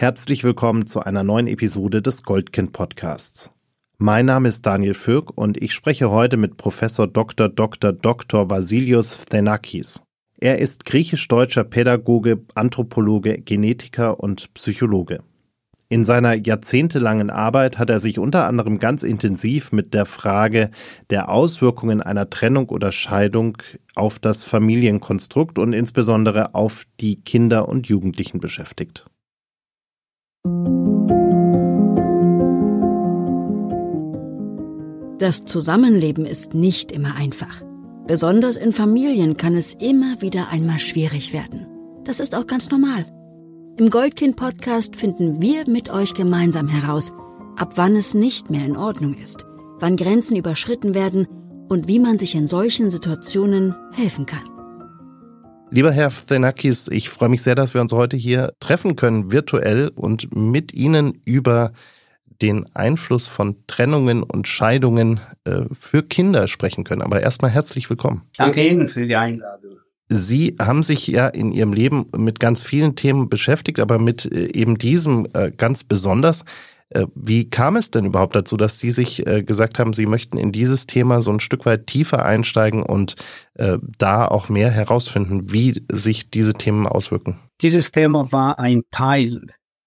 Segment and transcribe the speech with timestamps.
[0.00, 3.50] Herzlich willkommen zu einer neuen Episode des Goldkind Podcasts.
[3.98, 7.48] Mein Name ist Daniel Fürk und ich spreche heute mit Professor Dr.
[7.48, 7.92] Dr.
[7.92, 8.48] Dr.
[8.48, 10.04] Vasilios Thenakis.
[10.38, 15.24] Er ist griechisch-deutscher Pädagoge, Anthropologe, Genetiker und Psychologe.
[15.88, 20.70] In seiner jahrzehntelangen Arbeit hat er sich unter anderem ganz intensiv mit der Frage
[21.10, 23.58] der Auswirkungen einer Trennung oder Scheidung
[23.96, 29.04] auf das Familienkonstrukt und insbesondere auf die Kinder und Jugendlichen beschäftigt.
[35.18, 37.62] Das Zusammenleben ist nicht immer einfach.
[38.06, 41.66] Besonders in Familien kann es immer wieder einmal schwierig werden.
[42.04, 43.04] Das ist auch ganz normal.
[43.76, 47.12] Im Goldkind-Podcast finden wir mit euch gemeinsam heraus,
[47.56, 49.44] ab wann es nicht mehr in Ordnung ist,
[49.78, 51.28] wann Grenzen überschritten werden
[51.68, 54.57] und wie man sich in solchen Situationen helfen kann.
[55.70, 59.90] Lieber Herr Thenakis, ich freue mich sehr, dass wir uns heute hier treffen können, virtuell
[59.94, 61.72] und mit Ihnen über
[62.40, 67.02] den Einfluss von Trennungen und Scheidungen äh, für Kinder sprechen können.
[67.02, 68.22] Aber erstmal herzlich willkommen.
[68.38, 69.78] Danke Ihnen für die Einladung.
[70.08, 74.50] Sie haben sich ja in Ihrem Leben mit ganz vielen Themen beschäftigt, aber mit äh,
[74.52, 76.44] eben diesem äh, ganz besonders.
[76.90, 80.38] Äh, wie kam es denn überhaupt dazu, dass Sie sich äh, gesagt haben, Sie möchten
[80.38, 83.16] in dieses Thema so ein Stück weit tiefer einsteigen und
[83.54, 87.38] äh, da auch mehr herausfinden, wie sich diese Themen auswirken?
[87.60, 89.40] Dieses Thema war ein Teil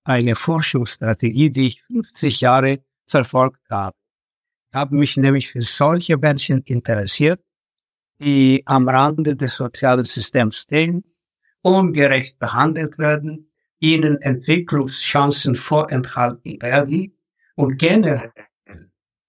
[0.03, 3.95] einer Forschungsstrategie, die ich 50 Jahre verfolgt habe.
[4.71, 7.41] Ich habe mich nämlich für solche Menschen interessiert,
[8.21, 11.03] die am Rande des sozialen Systems stehen,
[11.61, 13.50] ungerecht behandelt werden,
[13.81, 17.13] ihnen Entwicklungschancen vorenthalten werden
[17.55, 18.31] und generell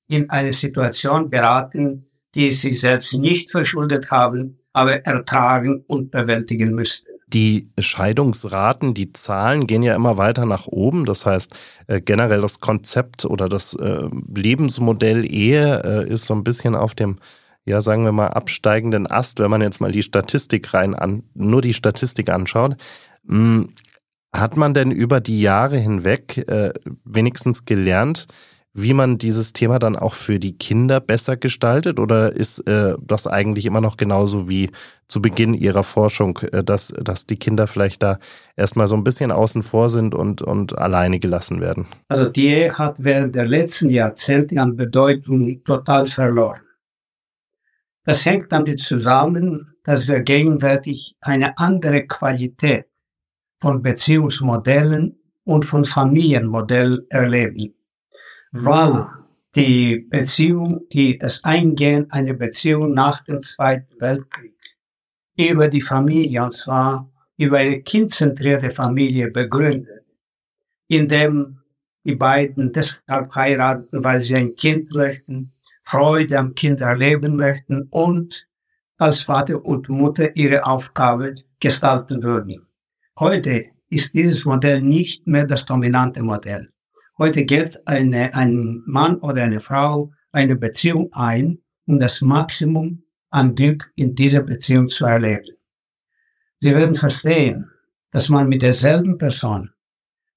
[0.09, 7.09] in eine Situation geraten, die sie selbst nicht verschuldet haben, aber ertragen und bewältigen müssten.
[7.27, 11.07] Die Scheidungsraten, die Zahlen gehen ja immer weiter nach oben.
[11.07, 11.53] Das heißt,
[11.87, 16.95] äh, generell das Konzept oder das äh, Lebensmodell Ehe äh, ist so ein bisschen auf
[16.95, 17.19] dem,
[17.65, 21.63] ja, sagen wir mal, absteigenden Ast, wenn man jetzt mal die Statistik rein an, nur
[21.63, 22.77] die Statistik anschaut.
[24.35, 26.73] Hat man denn über die Jahre hinweg äh,
[27.05, 28.27] wenigstens gelernt,
[28.75, 32.01] wie man dieses Thema dann auch für die Kinder besser gestaltet?
[32.01, 34.71] Oder ist äh, das eigentlich immer noch genauso wie
[35.09, 38.19] zu Beginn Ihrer Forschung, äh, dass, dass die Kinder vielleicht da
[38.57, 41.87] erstmal so ein bisschen außen vor sind und, und alleine gelassen werden?
[42.09, 46.61] Also die hat während der letzten Jahrzehnte an Bedeutung total verloren.
[48.05, 52.87] Das hängt damit zusammen, dass wir gegenwärtig eine andere Qualität
[53.63, 57.73] von Beziehungsmodellen und von Familienmodellen erleben.
[58.51, 59.07] Weil
[59.55, 64.59] die Beziehung, die, das Eingehen einer Beziehung nach dem Zweiten Weltkrieg
[65.37, 70.07] über die Familie, und zwar über eine kindzentrierte Familie begründet,
[70.89, 71.59] indem
[72.03, 75.53] die beiden deshalb heiraten, weil sie ein Kind möchten,
[75.85, 78.49] Freude am Kind erleben möchten und
[78.99, 82.61] als Vater und Mutter ihre Aufgabe gestalten würden.
[83.19, 86.71] Heute ist dieses Modell nicht mehr das dominante Modell.
[87.19, 93.55] Heute geht eine, ein Mann oder eine Frau eine Beziehung ein, um das Maximum an
[93.55, 95.59] Glück in dieser Beziehung zu erleben.
[96.61, 97.71] Sie werden verstehen,
[98.13, 99.71] dass man mit derselben Person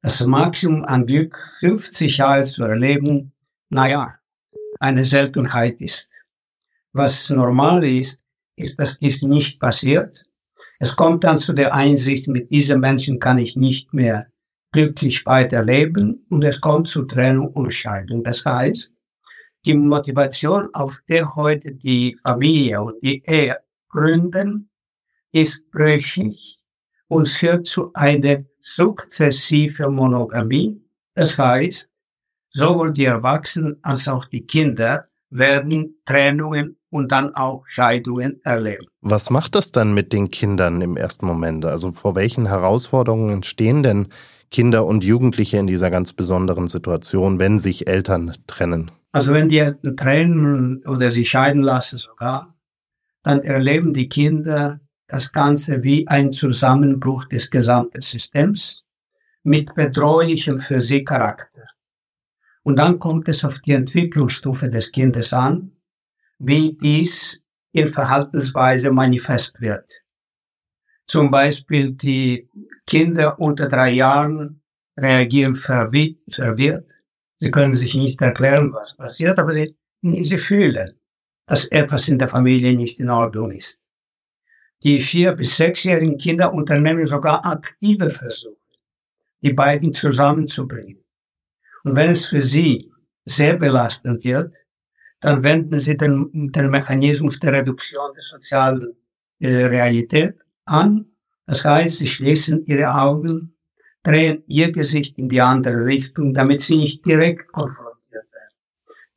[0.02, 3.32] das Maximum an Glück 50 Jahre zu erleben,
[3.70, 4.20] naja,
[4.82, 6.12] eine Seltenheit ist.
[6.92, 8.22] Was normal ist,
[8.58, 10.25] ist, dass dies nicht passiert
[10.80, 14.28] es kommt dann zu der Einsicht, mit diesem Menschen kann ich nicht mehr
[14.72, 18.24] glücklich weiterleben und es kommt zu Trennung und Scheidung.
[18.24, 18.94] Das heißt,
[19.66, 23.58] die Motivation, auf der heute die Familie und die Ehe
[23.90, 24.70] gründen,
[25.32, 26.58] ist brüchig
[27.08, 30.82] und führt zu einer sukzessiven Monogamie.
[31.14, 31.90] Das heißt,
[32.50, 38.86] sowohl die Erwachsenen als auch die Kinder werden Trennungen und dann auch Scheidungen erleben.
[39.02, 41.66] Was macht das dann mit den Kindern im ersten Moment?
[41.66, 44.08] Also vor welchen Herausforderungen stehen denn
[44.50, 48.92] Kinder und Jugendliche in dieser ganz besonderen Situation, wenn sich Eltern trennen?
[49.12, 52.56] Also wenn die Eltern trennen oder sie scheiden lassen sogar,
[53.24, 58.86] dann erleben die Kinder das Ganze wie ein Zusammenbruch des gesamten Systems
[59.44, 61.66] mit bedrohlichem für sie Charakter.
[62.64, 65.75] Und dann kommt es auf die Entwicklungsstufe des Kindes an
[66.40, 67.42] wie dies
[67.72, 69.86] in Verhaltensweise manifest wird.
[71.08, 72.50] Zum Beispiel die
[72.88, 74.62] Kinder unter drei Jahren
[74.98, 76.86] reagieren verwirrt.
[77.40, 81.00] Sie können sich nicht erklären, was passiert, aber sie, sie fühlen,
[81.46, 83.84] dass etwas in der Familie nicht in Ordnung ist.
[84.84, 88.58] Die vier- bis sechsjährigen Kinder unternehmen sogar aktive Versuche,
[89.42, 91.04] die beiden zusammenzubringen.
[91.84, 92.92] Und wenn es für sie
[93.26, 94.54] sehr belastend wird,
[95.26, 98.96] dann wenden sie den, den Mechanismus der Reduktion der sozialen
[99.40, 100.36] äh, Realität
[100.66, 101.08] an.
[101.48, 103.56] Das heißt, sie schließen ihre Augen,
[104.04, 108.56] drehen ihr Gesicht in die andere Richtung, damit sie nicht direkt konfrontiert werden.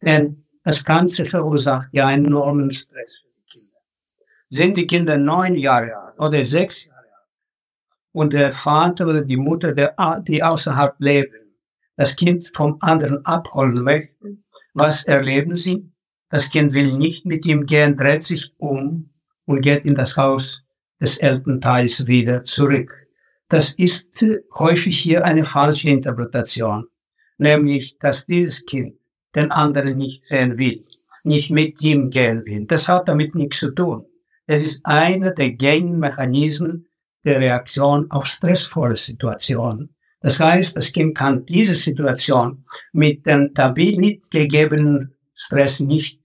[0.00, 3.78] Denn das Ganze verursacht ja einen enormen Stress für die Kinder.
[4.48, 7.28] Sind die Kinder neun Jahre alt oder sechs Jahre alt
[8.12, 9.94] und der Vater oder die Mutter, der,
[10.26, 11.54] die außerhalb leben,
[11.96, 15.92] das Kind vom anderen abholen möchten, was erleben sie?
[16.30, 19.08] Das Kind will nicht mit ihm gehen, dreht sich um
[19.46, 20.66] und geht in das Haus
[21.00, 22.92] des Elternteils wieder zurück.
[23.48, 26.84] Das ist häufig hier eine falsche Interpretation,
[27.38, 28.96] nämlich, dass dieses Kind
[29.34, 30.84] den anderen nicht sehen will,
[31.24, 32.66] nicht mit ihm gehen will.
[32.66, 34.04] Das hat damit nichts zu tun.
[34.46, 36.86] Es ist einer der gängigen Mechanismen
[37.24, 39.94] der Reaktion auf stressvolle Situationen.
[40.20, 46.20] Das heißt, das Kind kann diese Situation mit dem damit gegebenen Stress nicht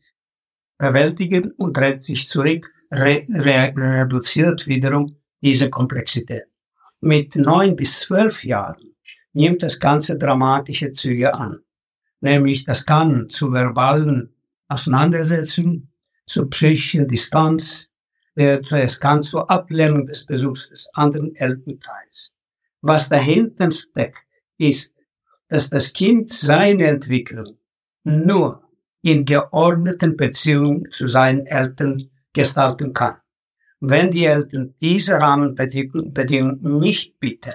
[0.77, 6.47] bewältigen und dreht sich zurück, re re reduziert wiederum diese Komplexität.
[6.99, 8.95] Mit neun bis zwölf Jahren
[9.33, 11.59] nimmt das Ganze dramatische Züge an
[12.23, 14.33] nämlich das kann zu verbalen
[14.69, 15.91] Auseinandersetzungen,
[16.25, 17.89] zu psychischer Distanz,
[18.35, 22.31] äh, es kann zur Ablehnung des Besuchs des anderen Elternteils.
[22.81, 24.25] Was dahinter steckt,
[24.57, 24.93] ist,
[25.49, 27.57] dass das Kind seine Entwicklung
[28.05, 28.62] nur
[29.03, 33.17] in geordneten Beziehungen zu seinen Eltern gestalten kann.
[33.79, 37.53] Wenn die Eltern diese Rahmenbedingungen nicht bieten,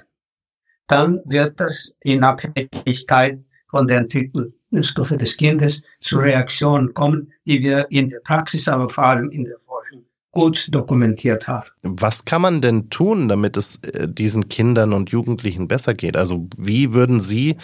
[0.87, 3.39] dann wird das in Abhängigkeit
[3.71, 9.05] von der Entwicklungsstufe des Kindes zu Reaktionen kommen, die wir in der Praxis, aber vor
[9.05, 11.69] allem in der Forschung gut dokumentiert haben.
[11.83, 16.17] Was kann man denn tun, damit es äh, diesen Kindern und Jugendlichen besser geht?
[16.17, 17.56] Also wie würden Sie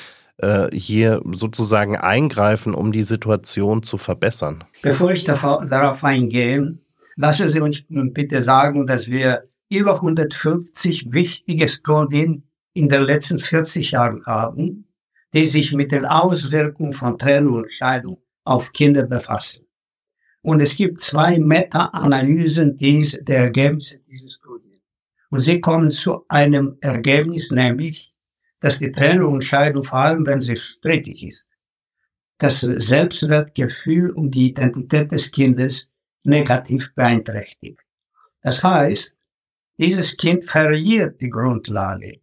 [0.73, 4.65] hier sozusagen eingreifen, um die Situation zu verbessern?
[4.83, 6.77] Bevor ich darauf eingehe,
[7.17, 12.43] lassen Sie uns bitte sagen, dass wir über 150 wichtige Studien
[12.75, 14.89] in den letzten 40 Jahren haben,
[15.33, 19.65] die sich mit den Auswirkungen von Trennung und Scheidung auf Kinder befassen.
[20.43, 24.81] Und es gibt zwei Meta-Analysen der Ergebnisse dieser Studien.
[25.31, 28.14] Und sie kommen zu einem Ergebnis, nämlich,
[28.65, 31.51] dass die Trennung und Scheidung, vor allem wenn sie strittig ist,
[32.39, 37.81] das Selbstwertgefühl und die Identität des Kindes negativ beeinträchtigt.
[38.41, 39.15] Das heißt,
[39.77, 42.21] dieses Kind verliert die Grundlage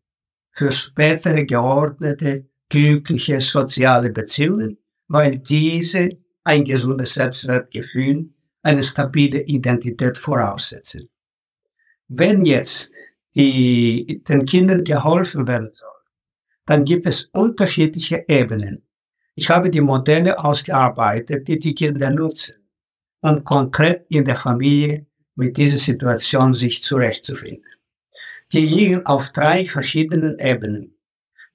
[0.52, 6.10] für spätere geordnete glückliche soziale Beziehungen, weil diese
[6.44, 8.32] ein gesundes Selbstwertgefühl,
[8.64, 11.08] eine stabile Identität voraussetzen.
[12.08, 12.90] Wenn jetzt
[13.36, 15.92] die, den Kindern geholfen werden soll,
[16.66, 18.84] dann gibt es unterschiedliche Ebenen.
[19.36, 22.56] Ich habe die Modelle ausgearbeitet, die die Kinder nutzen,
[23.22, 25.06] um konkret in der Familie
[25.36, 27.66] mit dieser Situation sich zurechtzufinden.
[28.52, 30.98] Die liegen auf drei verschiedenen Ebenen.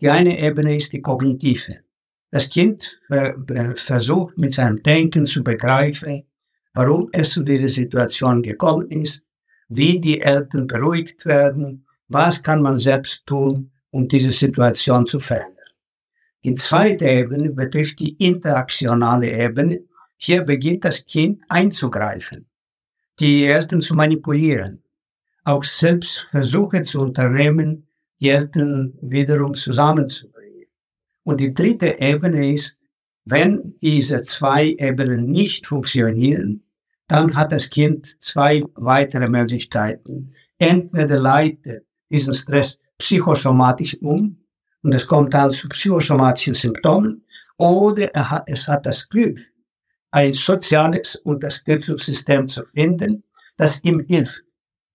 [0.01, 1.81] Die eine Ebene ist die kognitive.
[2.31, 3.01] Das Kind
[3.77, 6.25] versucht mit seinem Denken zu begreifen,
[6.75, 9.23] warum es zu dieser Situation gekommen ist,
[9.69, 15.73] wie die Eltern beruhigt werden, was kann man selbst tun, um diese Situation zu verändern.
[16.45, 19.85] Die zweite Ebene betrifft die interaktionale Ebene.
[20.19, 22.47] Hier beginnt das Kind einzugreifen,
[23.19, 24.83] die Eltern zu manipulieren,
[25.45, 27.87] auch selbst Versuche zu unternehmen,
[28.21, 30.67] die Eltern wiederum zusammenzubringen.
[31.25, 32.77] Und die dritte Ebene ist,
[33.25, 36.63] wenn diese zwei Ebenen nicht funktionieren,
[37.09, 40.35] dann hat das Kind zwei weitere Möglichkeiten.
[40.59, 44.37] Entweder leitet diesen Stress psychosomatisch um
[44.83, 47.25] und es kommt dann zu psychosomatischen Symptomen,
[47.59, 49.39] oder er hat, es hat das Glück,
[50.11, 53.25] ein soziales Unterstützungssystem zu finden,
[53.57, 54.43] das ihm hilft,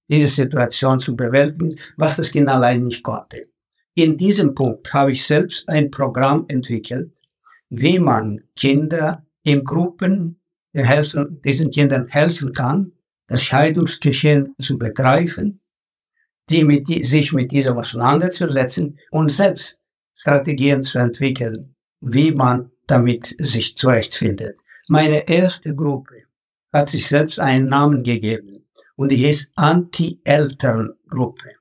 [0.10, 3.48] diese Situation zu bewältigen, was das Kind allein nicht konnte.
[3.96, 7.12] In diesem Punkt habe ich selbst ein Programm entwickelt,
[7.70, 10.40] wie man Kinder in Gruppen
[10.74, 12.92] helfen, diesen Kindern helfen kann,
[13.28, 15.61] das Scheidungsgeschehen zu begreifen,
[16.50, 19.80] die mit, die, sich mit diesem auseinanderzusetzen und selbst
[20.16, 24.58] Strategien zu entwickeln, wie man damit sich zurechtfindet.
[24.88, 26.24] Meine erste Gruppe
[26.74, 31.52] hat sich selbst einen Namen gegeben und die ist Anti-Elterngruppe.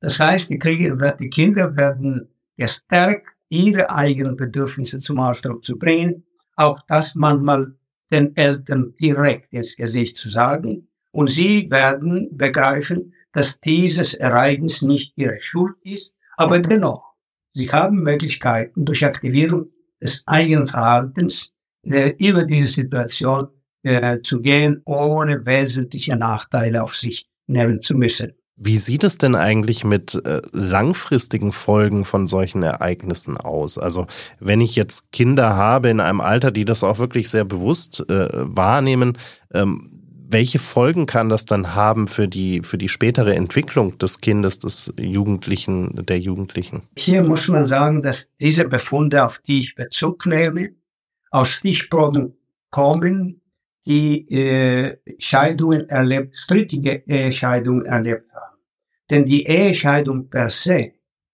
[0.00, 6.24] Das heißt, die, Krieger, die Kinder werden gestärkt, ihre eigenen Bedürfnisse zum Ausdruck zu bringen,
[6.56, 7.74] auch das manchmal
[8.12, 10.88] den Eltern direkt ins Gesicht zu sagen.
[11.10, 17.12] Und sie werden begreifen, dass dieses Ereignis nicht ihre Schuld ist, aber dennoch,
[17.52, 19.66] Sie haben Möglichkeiten, durch Aktivierung
[20.02, 23.48] des eigenen Verhaltens äh, über diese Situation
[23.82, 28.32] äh, zu gehen, ohne wesentliche Nachteile auf sich nehmen zu müssen.
[28.56, 33.78] Wie sieht es denn eigentlich mit äh, langfristigen Folgen von solchen Ereignissen aus?
[33.78, 34.06] Also
[34.38, 38.28] wenn ich jetzt Kinder habe in einem Alter, die das auch wirklich sehr bewusst äh,
[38.32, 39.18] wahrnehmen,
[39.52, 39.93] ähm,
[40.26, 44.92] welche Folgen kann das dann haben für die, für die spätere Entwicklung des Kindes, des
[44.98, 46.82] Jugendlichen, der Jugendlichen?
[46.96, 50.70] Hier muss man sagen, dass diese Befunde, auf die ich Bezug nehme,
[51.30, 52.34] aus Stichproben
[52.70, 53.40] kommen,
[53.86, 58.56] die äh, Scheidungen erlebt, strittige Ehescheidungen erlebt haben.
[59.10, 60.92] Denn die Ehescheidung per se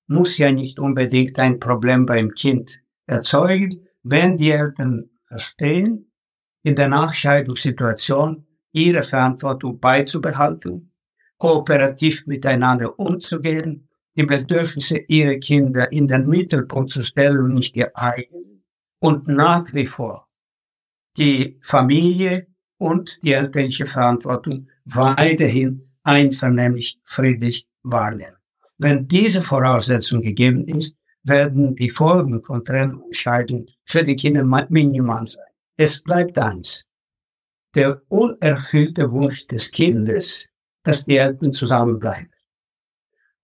[0.08, 6.10] muss ja nicht unbedingt ein Problem beim Kind erzeugen, wenn die Eltern verstehen,
[6.62, 10.92] in der Nachscheidungssituation ihre Verantwortung beizubehalten,
[11.38, 17.90] kooperativ miteinander umzugehen, die Bedürfnisse ihrer Kinder in den Mittelpunkt zu stellen und nicht ihr
[17.94, 18.62] eigen
[19.00, 20.28] und nach wie vor
[21.16, 22.46] die Familie
[22.78, 28.36] und die elterliche Verantwortung weiterhin einvernehmlich friedlich wahrnehmen.
[28.78, 34.44] Wenn diese Voraussetzung gegeben ist, werden die Folgen von Trennung und Scheidung für die Kinder
[34.70, 35.44] minimal sein.
[35.76, 36.86] Es bleibt eins.
[37.74, 40.48] Der unerfüllte Wunsch des Kindes,
[40.82, 42.32] dass die Eltern zusammenbleiben.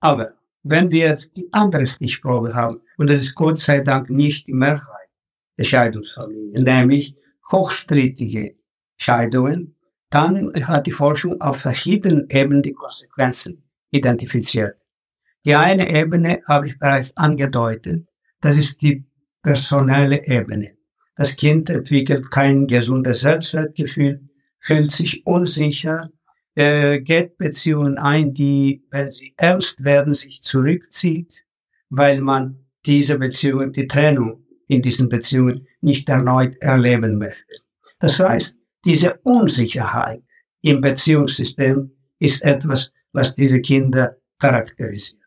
[0.01, 4.47] Aber wenn wir jetzt die andere Stichprobe haben, und das ist Gott sei Dank nicht
[4.47, 5.09] die Mehrheit
[5.57, 7.15] der Scheidungsfamilien, nämlich
[7.51, 8.57] hochstrittige
[8.97, 9.77] Scheidungen,
[10.11, 14.77] dann hat die Forschung auf verschiedenen Ebenen die Konsequenzen identifiziert.
[15.45, 18.09] Die eine Ebene habe ich bereits angedeutet,
[18.41, 19.05] das ist die
[19.43, 20.76] personelle Ebene.
[21.17, 24.21] Das Kind entwickelt kein gesundes Selbstwertgefühl,
[24.61, 26.11] fühlt sich unsicher,
[26.55, 31.45] äh, geht Beziehungen ein, die, wenn sie ernst werden, sich zurückzieht,
[31.89, 37.55] weil man diese Beziehungen, die Trennung in diesen Beziehungen nicht erneut erleben möchte.
[37.99, 40.23] Das heißt, diese Unsicherheit
[40.61, 45.23] im Beziehungssystem ist etwas, was diese Kinder charakterisiert.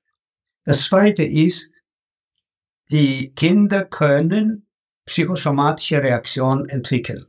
[0.66, 1.72] Das zweite ist,
[2.92, 4.68] die Kinder können
[5.10, 7.26] psychosomatische Reaktionen entwickeln.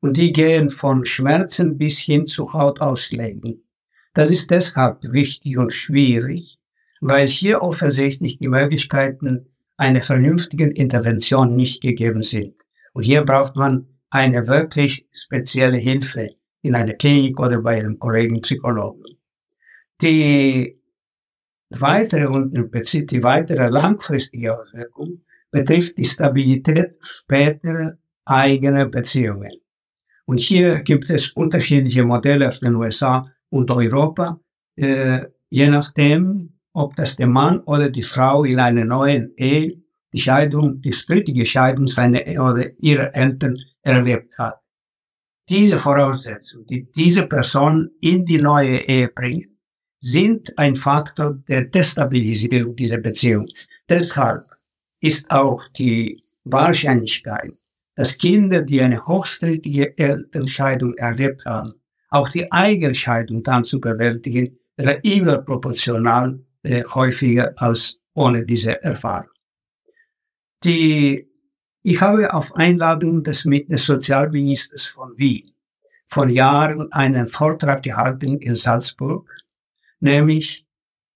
[0.00, 3.62] Und die gehen von Schmerzen bis hin zu Hautausschlägen.
[4.14, 6.58] Das ist deshalb wichtig und schwierig,
[7.00, 12.54] weil hier offensichtlich die Möglichkeiten einer vernünftigen Intervention nicht gegeben sind.
[12.94, 16.30] Und hier braucht man eine wirklich spezielle Hilfe
[16.62, 19.18] in einer Klinik oder bei einem Kollegen Psychologen.
[20.00, 20.78] Die
[21.70, 25.20] weitere und die weitere langfristige Auswirkung
[25.52, 29.52] betrifft die Stabilität späterer eigener Beziehungen.
[30.24, 34.40] Und hier gibt es unterschiedliche Modelle aus den USA und Europa,
[34.76, 39.82] äh, je nachdem, ob das der Mann oder die Frau in einer neuen Ehe
[40.12, 44.60] die Scheidung, die strittige Scheidung seiner oder ihrer Eltern erlebt hat.
[45.48, 49.58] Diese Voraussetzungen, die diese Person in die neue Ehe bringen,
[50.00, 53.48] sind ein Faktor der Destabilisierung dieser Beziehung.
[53.88, 54.44] Deshalb
[55.02, 57.52] ist auch die Wahrscheinlichkeit,
[57.96, 61.74] dass Kinder, die eine hochstrittige Elternscheidung erlebt haben,
[62.08, 64.58] auch die eigene Scheidung dann zu bewältigen,
[65.02, 69.30] überproportional äh, häufiger als ohne diese Erfahrung.
[70.64, 71.28] Die,
[71.82, 75.52] ich habe auf Einladung des, des Sozialministers von Wien
[76.06, 79.28] vor Jahren einen Vortrag gehalten in Salzburg,
[80.00, 80.66] nämlich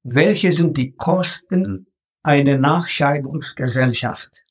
[0.02, 1.85] welche sind die Kosten
[2.26, 4.44] einer Nachscheidungsgesellschaft?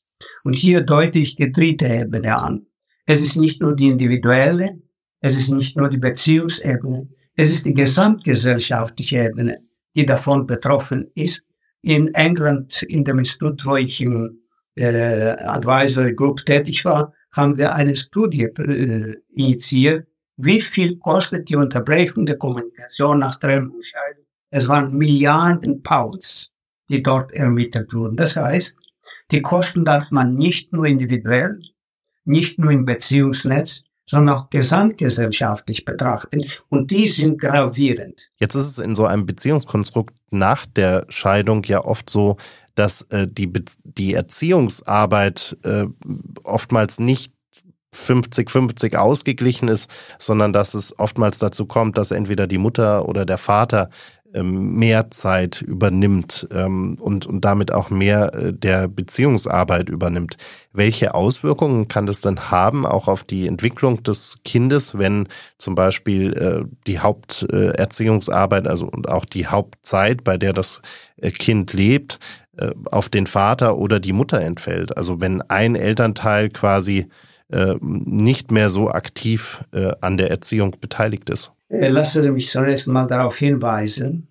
[0.44, 2.66] Und hier deute ich die dritte Ebene an.
[3.06, 4.80] Es ist nicht nur die individuelle,
[5.20, 9.58] es ist nicht nur die Beziehungsebene, es ist die gesamtgesellschaftliche Ebene,
[9.94, 11.42] die davon betroffen ist.
[11.82, 14.40] In England, in dem Institut, wo ich im
[14.74, 20.06] äh, Advisory Group tätig war, haben wir eine Studie äh, initiiert,
[20.36, 23.80] wie viel kostet die Unterbrechung der Kommunikation nach Trennung
[24.50, 26.50] Es waren Milliarden Pounds,
[26.88, 28.16] die dort ermittelt wurden.
[28.16, 28.76] Das heißt,
[29.30, 31.60] die Kosten darf man nicht nur individuell,
[32.24, 36.44] nicht nur im Beziehungsnetz, sondern auch gesamtgesellschaftlich betrachten.
[36.68, 38.30] Und die sind gravierend.
[38.38, 42.36] Jetzt ist es in so einem Beziehungskonstrukt nach der Scheidung ja oft so,
[42.76, 43.52] dass äh, die,
[43.82, 45.86] die Erziehungsarbeit äh,
[46.44, 47.32] oftmals nicht
[47.96, 53.38] 50-50 ausgeglichen ist, sondern dass es oftmals dazu kommt, dass entweder die Mutter oder der
[53.38, 53.90] Vater
[54.32, 60.36] mehr Zeit übernimmt ähm, und, und damit auch mehr äh, der Beziehungsarbeit übernimmt.
[60.72, 65.28] Welche Auswirkungen kann das dann haben, auch auf die Entwicklung des Kindes, wenn
[65.58, 70.82] zum Beispiel äh, die Haupterziehungsarbeit, also und auch die Hauptzeit, bei der das
[71.38, 72.18] Kind lebt,
[72.58, 74.96] äh, auf den Vater oder die Mutter entfällt.
[74.96, 77.06] Also wenn ein Elternteil quasi
[77.48, 81.52] äh, nicht mehr so aktiv äh, an der Erziehung beteiligt ist.
[81.68, 84.28] Äh, lassen Sie mich zunächst mal darauf hinweisen,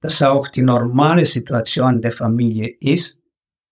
[0.00, 3.20] dass auch die normale Situation der Familie ist,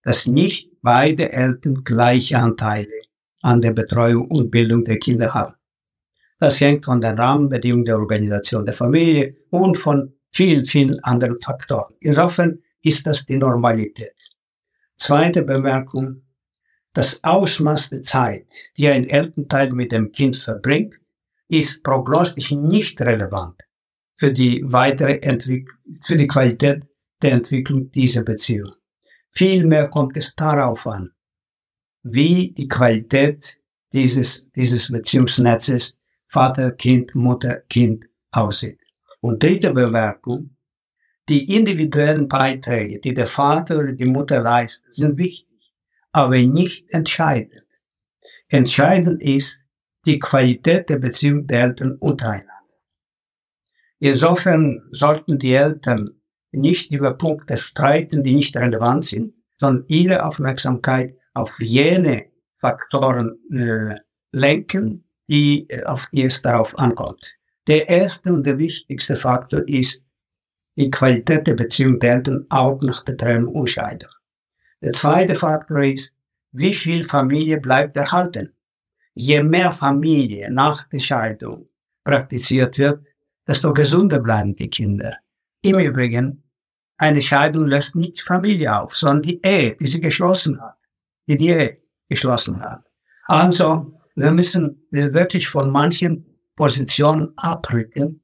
[0.03, 2.93] dass nicht beide Eltern gleiche Anteile
[3.41, 5.55] an der Betreuung und Bildung der Kinder haben.
[6.39, 11.95] Das hängt von den Rahmenbedingungen der Organisation der Familie und von vielen, vielen anderen Faktoren.
[12.01, 14.15] Insofern ist das die Normalität.
[14.97, 16.23] Zweite Bemerkung.
[16.93, 20.95] Das Ausmaß der Zeit, die ein Elternteil mit dem Kind verbringt,
[21.49, 23.61] ist prognostisch nicht relevant
[24.17, 26.85] für die weitere Entwicklung, für die Qualität
[27.23, 28.73] der Entwicklung dieser Beziehung.
[29.33, 31.11] Vielmehr kommt es darauf an,
[32.03, 33.59] wie die Qualität
[33.93, 38.81] dieses, dieses Beziehungsnetzes Vater, Kind, Mutter, Kind aussieht.
[39.21, 40.57] Und dritte Bemerkung,
[41.29, 45.73] die individuellen Beiträge, die der Vater oder die Mutter leisten, sind wichtig,
[46.13, 47.65] aber nicht entscheidend.
[48.49, 49.64] Entscheidend ist
[50.07, 52.53] die Qualität der Beziehung der Eltern untereinander.
[53.99, 56.11] Insofern sollten die Eltern
[56.53, 62.27] nicht über Punkte streiten, die nicht relevant sind, sondern ihre Aufmerksamkeit auf jene
[62.59, 63.97] Faktoren äh,
[64.33, 67.35] lenken, die, äh, auf die es darauf ankommt.
[67.67, 70.05] Der erste und der wichtigste Faktor ist
[70.77, 74.11] die Qualität der Beziehung der Eltern auch nach der Trennung und Scheidung.
[74.83, 76.13] Der zweite Faktor ist,
[76.53, 78.53] wie viel Familie bleibt erhalten.
[79.15, 81.69] Je mehr Familie nach der Scheidung
[82.05, 83.05] praktiziert wird,
[83.47, 85.19] desto gesunder bleiben die Kinder.
[85.63, 86.43] Im Übrigen,
[86.97, 90.77] eine Scheidung löst nicht Familie auf, sondern die Ehe, die sie geschlossen hat,
[91.27, 91.79] die die Ehe
[92.09, 92.85] geschlossen hat.
[93.27, 98.23] Also, wir müssen wirklich von manchen Positionen abrücken,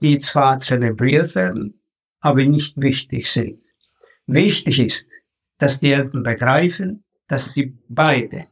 [0.00, 1.80] die zwar zelebriert werden,
[2.20, 3.58] aber nicht wichtig sind.
[4.26, 5.08] Wichtig ist,
[5.58, 8.46] dass die Eltern begreifen, dass sie beide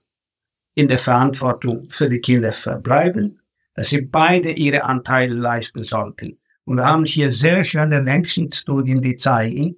[0.75, 3.39] in der Verantwortung für die Kinder verbleiben,
[3.75, 6.39] dass sie beide ihre Anteile leisten sollten.
[6.65, 9.77] Und wir haben hier sehr schöne Längsschnittstudien, die zeigen,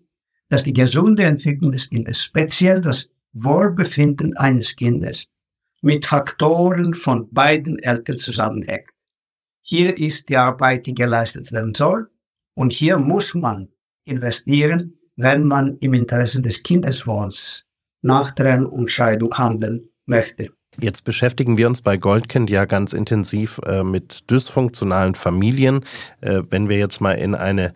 [0.49, 5.27] dass die gesunde Entwicklung des Kindes, speziell das Wohlbefinden eines Kindes,
[5.81, 8.88] mit Faktoren von beiden Eltern zusammenhängt.
[9.62, 12.11] Hier ist die Arbeit, die geleistet werden soll.
[12.55, 13.69] Und hier muss man
[14.05, 17.64] investieren, wenn man im Interesse des Kindeswohls
[18.03, 20.51] nach Trennung und Scheidung handeln möchte.
[20.81, 25.85] Jetzt beschäftigen wir uns bei Goldkind ja ganz intensiv äh, mit dysfunktionalen Familien.
[26.23, 27.75] Äh, wenn wir jetzt mal in eine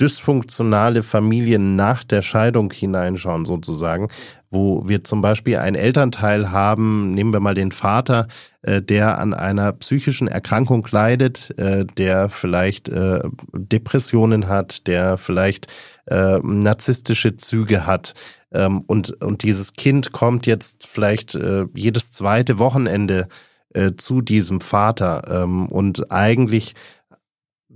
[0.00, 4.08] dysfunktionale Familie nach der Scheidung hineinschauen, sozusagen,
[4.50, 8.28] wo wir zum Beispiel einen Elternteil haben, nehmen wir mal den Vater,
[8.62, 13.20] äh, der an einer psychischen Erkrankung leidet, äh, der vielleicht äh,
[13.52, 15.66] Depressionen hat, der vielleicht
[16.06, 18.14] äh, narzisstische Züge hat,
[18.52, 23.28] ähm, und, und dieses Kind kommt jetzt vielleicht äh, jedes zweite Wochenende
[23.74, 25.42] äh, zu diesem Vater.
[25.42, 26.74] Ähm, und eigentlich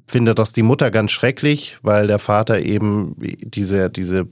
[0.06, 4.28] findet das die Mutter ganz schrecklich, weil der Vater eben diese, diese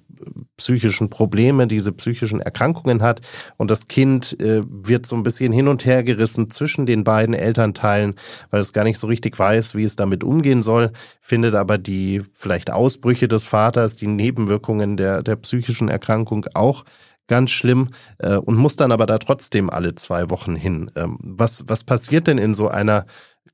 [0.57, 3.21] psychischen Probleme, diese psychischen Erkrankungen hat
[3.57, 7.35] und das Kind äh, wird so ein bisschen hin und her gerissen zwischen den beiden
[7.35, 8.15] Elternteilen,
[8.51, 12.23] weil es gar nicht so richtig weiß, wie es damit umgehen soll, findet aber die
[12.35, 16.85] vielleicht Ausbrüche des Vaters, die Nebenwirkungen der, der psychischen Erkrankung auch
[17.27, 20.91] ganz schlimm äh, und muss dann aber da trotzdem alle zwei Wochen hin.
[20.97, 23.07] Ähm, was, was passiert denn in so einer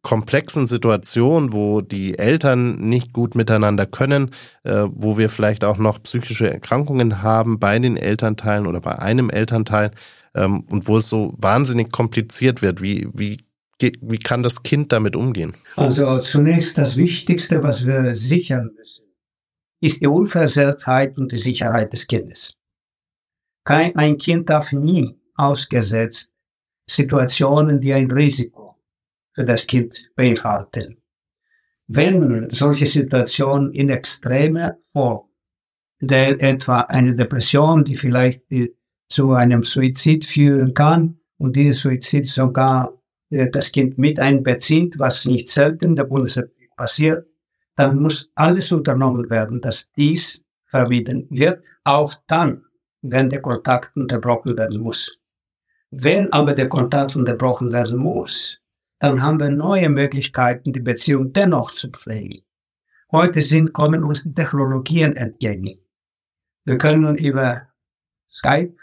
[0.07, 4.31] komplexen Situation, wo die Eltern nicht gut miteinander können,
[4.63, 9.31] äh, wo wir vielleicht auch noch psychische Erkrankungen haben bei den Elternteilen oder bei einem
[9.31, 9.91] Elternteil
[10.37, 12.81] ähm, und wo es so wahnsinnig kompliziert wird.
[12.81, 13.39] Wie, wie,
[13.81, 15.57] wie kann das Kind damit umgehen?
[15.75, 19.07] Also zunächst das Wichtigste, was wir sichern müssen,
[19.81, 22.55] ist die Unversehrtheit und die Sicherheit des Kindes.
[23.65, 26.29] Kein, ein Kind darf nie ausgesetzt
[26.89, 28.66] Situationen, die ein Risiko
[29.37, 30.97] für das Kind beinhalten.
[31.87, 35.29] Wenn solche Situationen in Extreme vor,
[36.01, 38.43] der etwa eine Depression, die vielleicht
[39.09, 45.27] zu einem Suizid führen kann und dieses Suizid sogar äh, das Kind mit einbezieht, was
[45.27, 47.27] nicht selten der Bundesrepublik passiert,
[47.77, 52.65] dann muss alles unternommen werden, dass dies vermieden wird, auch dann,
[53.03, 55.19] wenn der Kontakt unterbrochen werden muss.
[55.91, 58.61] Wenn aber der Kontakt unterbrochen werden muss,
[58.99, 62.43] dann haben wir neue Möglichkeiten, die Beziehung dennoch zu pflegen.
[63.13, 65.79] Heute sind, kommen uns die Technologien entgegen.
[66.65, 67.69] Wir können über
[68.31, 68.75] Skype,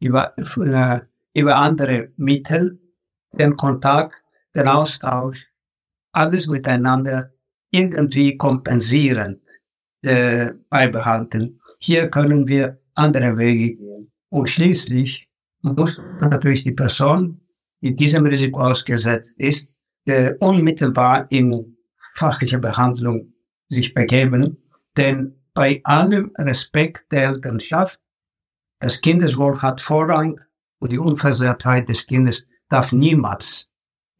[0.00, 1.00] über, äh,
[1.34, 2.78] über andere Mittel
[3.32, 4.14] den Kontakt,
[4.54, 5.48] den Austausch,
[6.12, 7.32] alles miteinander
[7.70, 9.42] irgendwie kompensieren,
[10.02, 11.60] äh, beibehalten.
[11.80, 14.12] Hier können wir andere Wege gehen.
[14.28, 15.28] Und schließlich
[15.62, 17.40] muss natürlich die Person,
[17.84, 19.68] die diesem Risiko ausgesetzt ist,
[20.06, 21.76] äh, unmittelbar in
[22.14, 23.34] fachliche Behandlung
[23.68, 24.56] sich begeben.
[24.96, 28.00] Denn bei allem Respekt der Elternschaft,
[28.80, 30.40] das Kindeswohl hat Vorrang
[30.78, 33.68] und die Unversehrtheit des Kindes darf niemals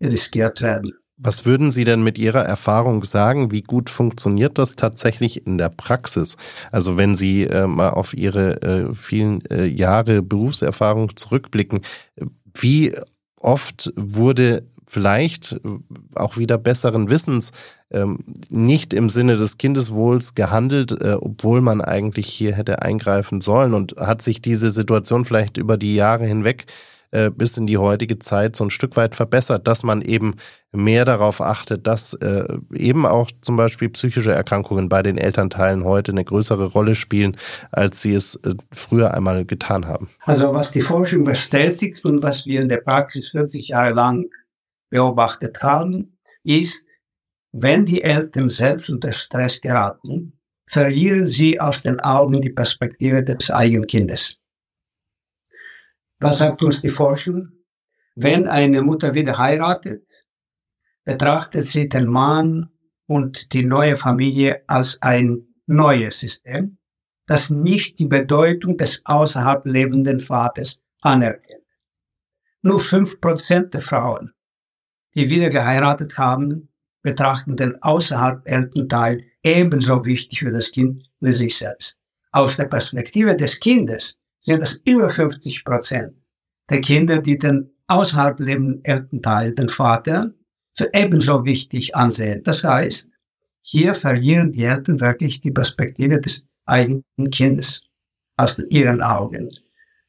[0.03, 0.92] riskiert werden.
[1.16, 3.50] Was würden Sie denn mit Ihrer Erfahrung sagen?
[3.50, 6.37] Wie gut funktioniert das tatsächlich in der Praxis?
[6.70, 11.81] Also wenn Sie äh, mal auf Ihre äh, vielen äh, Jahre Berufserfahrung zurückblicken,
[12.53, 12.94] wie
[13.44, 15.59] oft wurde vielleicht äh,
[16.14, 17.52] auch wieder besseren Wissens
[17.90, 23.74] ähm, nicht im Sinne des Kindeswohls gehandelt, äh, obwohl man eigentlich hier hätte eingreifen sollen.
[23.74, 26.72] Und hat sich diese Situation vielleicht über die Jahre hinweg äh,
[27.37, 30.37] bis in die heutige Zeit so ein Stück weit verbessert, dass man eben
[30.72, 36.12] mehr darauf achtet, dass äh, eben auch zum Beispiel psychische Erkrankungen bei den Elternteilen heute
[36.12, 37.37] eine größere Rolle spielen,
[37.70, 40.09] als sie es äh, früher einmal getan haben.
[40.24, 44.27] Also was die Forschung bestätigt und was wir in der Praxis 40 Jahre lang
[44.90, 46.85] beobachtet haben, ist,
[47.53, 50.33] wenn die Eltern selbst unter Stress geraten,
[50.66, 54.40] verlieren sie aus den Augen die Perspektive des eigenen Kindes.
[56.24, 57.50] Was sagt uns die Forschung?
[58.14, 60.06] Wenn eine Mutter wieder heiratet,
[61.04, 62.70] betrachtet sie den Mann
[63.04, 66.78] und die neue Familie als ein neues System,
[67.26, 71.66] das nicht die Bedeutung des außerhalb lebenden Vaters anerkennt.
[72.62, 74.32] Nur fünf Prozent der Frauen,
[75.14, 76.70] die wieder geheiratet haben,
[77.02, 81.98] betrachten den außerhalb Elternteil ebenso wichtig für das Kind wie sich selbst.
[82.32, 86.14] Aus der Perspektive des Kindes sind es über 50 Prozent
[86.70, 90.33] der Kinder, die den außerhalb lebenden Elternteil, den Vater,
[90.76, 92.42] für ebenso wichtig ansehen.
[92.42, 93.11] Das heißt,
[93.61, 97.94] hier verlieren die Eltern wirklich die Perspektive des eigenen Kindes
[98.37, 99.50] aus ihren Augen.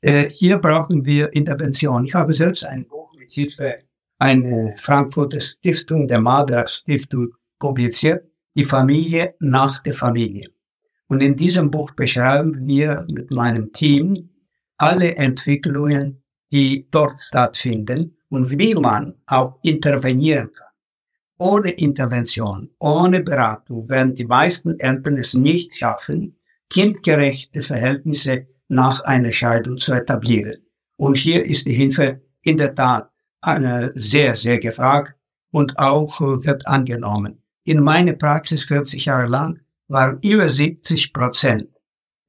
[0.01, 2.05] Äh, hier brauchen wir Intervention.
[2.05, 3.79] Ich habe selbst ein Buch mit Hilfe
[4.17, 10.49] einer Frankfurter Stiftung, der Mother Stiftung, publiziert, die Familie nach der Familie.
[11.07, 14.29] Und in diesem Buch beschreiben wir mit meinem Team
[14.77, 20.65] alle Entwicklungen, die dort stattfinden und wie man auch intervenieren kann.
[21.37, 26.37] Ohne Intervention, ohne Beratung werden die meisten Eltern es nicht schaffen,
[26.69, 30.65] kindgerechte Verhältnisse nach einer Scheidung zu etablieren.
[30.97, 35.15] Und hier ist die Hilfe in der Tat eine sehr, sehr gefragt
[35.51, 37.41] und auch wird angenommen.
[37.63, 41.69] In meiner Praxis 40 Jahre lang waren über 70 Prozent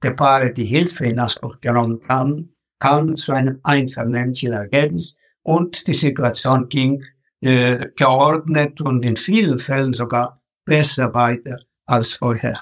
[0.02, 5.94] der Paare, die Hilfe in Anspruch genommen haben, kamen zu einem einvernehmlichen Ergebnis und die
[5.94, 7.02] Situation ging
[7.40, 12.60] äh, geordnet und in vielen Fällen sogar besser weiter als vorher.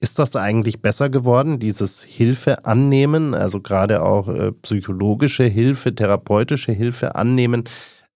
[0.00, 6.72] Ist das eigentlich besser geworden, dieses Hilfe annehmen, also gerade auch äh, psychologische Hilfe, therapeutische
[6.72, 7.64] Hilfe annehmen?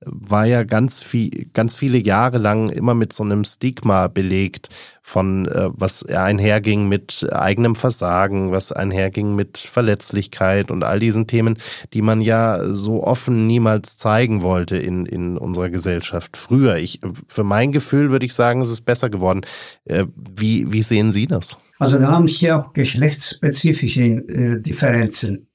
[0.04, 4.68] War ja ganz viel, ganz viele Jahre lang immer mit so einem Stigma belegt
[5.02, 11.58] von äh, was einherging mit eigenem Versagen, was einherging mit Verletzlichkeit und all diesen Themen,
[11.94, 16.36] die man ja so offen niemals zeigen wollte in in unserer Gesellschaft.
[16.36, 19.40] Früher, ich für mein Gefühl würde ich sagen, es ist besser geworden.
[19.84, 21.56] Äh, wie wie sehen Sie das?
[21.80, 25.48] Also wir haben hier auch geschlechtsspezifische äh, Differenzen.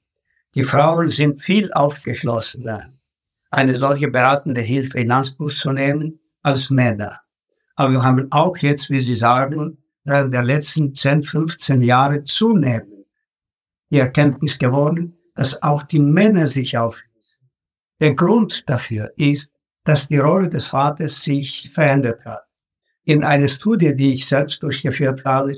[0.54, 2.88] Die Frauen sind viel aufgeschlossener
[3.54, 7.20] eine solche beratende Hilfe in Anspruch zu nehmen als Männer.
[7.76, 13.06] Aber wir haben auch jetzt, wie Sie sagen, während der letzten 10, 15 Jahre zunehmend
[13.90, 17.50] die Erkenntnis geworden, dass auch die Männer sich aufschließen.
[18.00, 19.50] Der Grund dafür ist,
[19.84, 22.42] dass die Rolle des Vaters sich verändert hat.
[23.04, 25.56] In einer Studie, die ich selbst durchgeführt habe,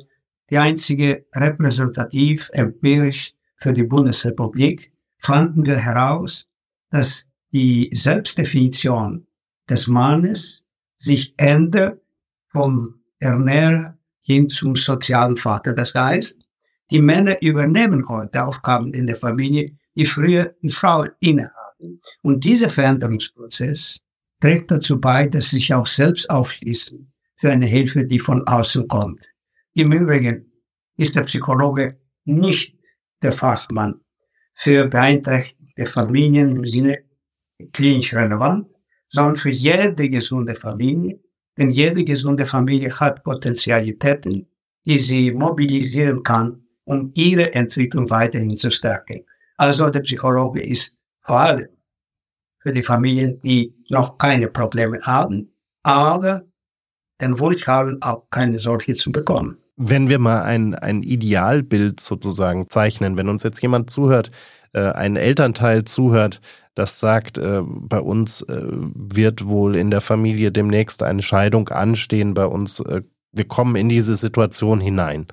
[0.51, 6.49] die einzige repräsentativ empirisch für die Bundesrepublik, fanden wir heraus,
[6.91, 9.27] dass die Selbstdefinition
[9.69, 10.65] des Mannes
[10.99, 12.01] sich ändert
[12.49, 15.73] vom Ernährer hin zum sozialen Vater.
[15.73, 16.39] Das heißt,
[16.91, 22.01] die Männer übernehmen heute Aufgaben in der Familie, die früher die Frauen innehatten.
[22.23, 23.99] Und dieser Veränderungsprozess
[24.41, 28.89] trägt dazu bei, dass sie sich auch selbst aufschließen für eine Hilfe, die von außen
[28.89, 29.27] kommt.
[29.75, 30.53] Im Übrigen
[30.97, 32.77] ist der Psychologe nicht
[33.23, 34.01] der Fachmann
[34.55, 37.06] für beeinträchtigte Familien im Sinne
[37.73, 38.69] klinisch relevant,
[39.09, 41.21] sondern für jede gesunde Familie.
[41.59, 44.47] Denn jede gesunde Familie hat Potenzialitäten,
[44.85, 49.25] die sie mobilisieren kann, um ihre Entwicklung weiterhin zu stärken.
[49.57, 51.69] Also der Psychologe ist vor allem
[52.59, 56.43] für die Familien, die noch keine Probleme haben, aber
[57.21, 59.59] den Wunsch haben, auch keine solche zu bekommen.
[59.77, 64.31] Wenn wir mal ein, ein Idealbild sozusagen zeichnen, wenn uns jetzt jemand zuhört,
[64.77, 66.41] äh, ein Elternteil zuhört,
[66.75, 72.35] das sagt, äh, bei uns äh, wird wohl in der Familie demnächst eine Scheidung anstehen,
[72.35, 73.01] bei uns, äh,
[73.33, 75.27] wir kommen in diese Situation hinein.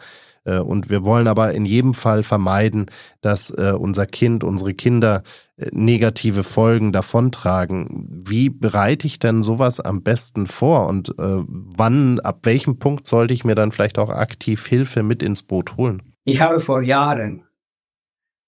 [0.45, 5.23] Äh, und wir wollen aber in jedem Fall vermeiden, dass unser Kind, unsere Kinder
[5.71, 8.07] negative Folgen davontragen.
[8.25, 13.45] Wie bereite ich denn sowas am besten vor und wann, ab welchem Punkt sollte ich
[13.45, 16.01] mir dann vielleicht auch aktiv Hilfe mit ins Boot holen?
[16.25, 17.43] Ich habe vor Jahren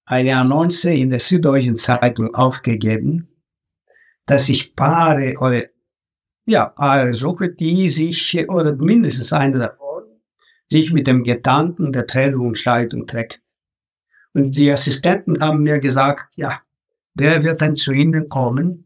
[0.06, 3.28] eine Annonce in der Süddeutschen Zeitung aufgegeben,
[4.26, 5.64] dass ich Paare oder
[6.46, 10.04] ja, Paare suche, die sich, oder mindestens eine davon,
[10.70, 13.42] sich mit dem Gedanken der Trennung trägt.
[14.34, 16.62] Und die Assistenten haben mir gesagt, ja,
[17.16, 18.86] der wird dann zu Ihnen kommen,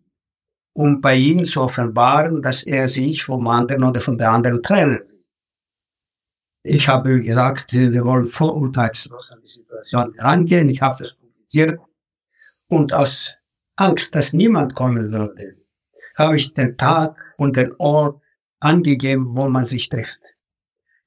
[0.73, 5.01] um bei Ihnen zu offenbaren, dass er sich vom anderen oder von der anderen trennen
[6.71, 10.69] Ich habe gesagt, wir wollen vorurteilslos an die Situation herangehen.
[10.69, 11.79] Ich habe das publiziert.
[12.67, 13.33] Und aus
[13.75, 15.55] Angst, dass niemand kommen würde,
[16.15, 18.21] habe ich den Tag und den Ort
[18.59, 20.19] angegeben, wo man sich trifft.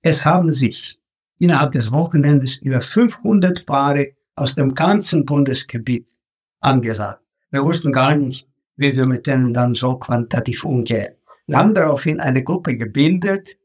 [0.01, 0.99] Es haben sich
[1.39, 6.09] innerhalb des Wochenendes über 500 Paare aus dem ganzen Bundesgebiet
[6.59, 7.23] angesagt.
[7.53, 11.15] Wir wussten gar nicht, wie wir mit denen dann so quantitativ umgehen.
[11.47, 13.59] Wir haben daraufhin eine Gruppe gebildet,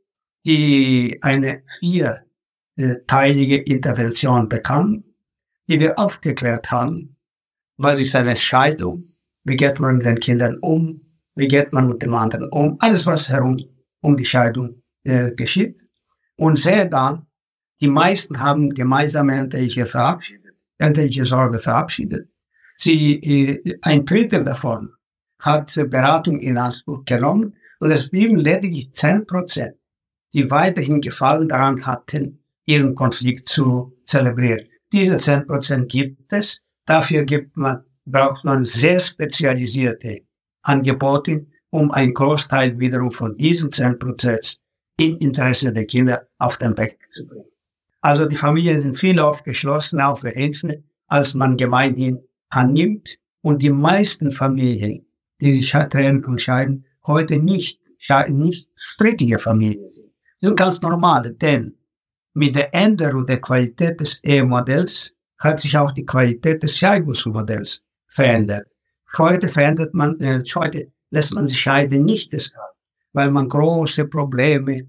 [0.47, 5.03] die eine vierteilige Intervention bekam,
[5.67, 7.17] die wir aufgeklärt haben,
[7.75, 9.03] weil ist eine Scheidung,
[9.43, 11.01] wie geht man mit den Kindern um,
[11.36, 13.60] wie geht man mit dem anderen um, alles was herum
[13.99, 15.77] um die Scheidung äh, geschieht.
[16.38, 17.27] Und sehe dann,
[17.81, 20.55] die meisten haben gemeinsame elterliche verabschiedet,
[21.25, 22.29] Sorge verabschiedet.
[22.77, 24.93] Sie, äh, ein Drittel davon
[25.41, 29.75] hat Beratung in Anspruch genommen und es blieben lediglich zehn Prozent,
[30.33, 34.67] die weiterhin Gefallen daran hatten, ihren Konflikt zu zelebrieren.
[34.91, 36.71] Diese zehn Prozent gibt es.
[36.85, 40.21] Dafür gibt man, braucht man sehr spezialisierte
[40.61, 44.57] Angebote, um einen Großteil wiederum von diesen zehn Prozent
[44.97, 47.45] im Interesse der Kinder auf den Weg zu bringen.
[48.01, 53.17] Also die Familien sind viel aufgeschlossener auf Hilfe, als man gemeinhin annimmt.
[53.41, 55.05] Und die meisten Familien,
[55.39, 57.79] die sich trennen und scheiden, heute nicht,
[58.29, 60.06] nicht strittige Familien sind.
[60.39, 61.76] Sind ganz normale, denn
[62.34, 68.67] mit der Änderung der Qualität des Ehemodells hat sich auch die Qualität des Scheidungsmodells verändert.
[69.17, 72.73] Heute verändert man, äh, heute lässt man sich scheiden nicht deshalb,
[73.13, 74.88] weil man große Probleme